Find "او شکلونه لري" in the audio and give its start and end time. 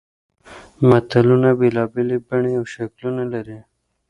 2.59-3.59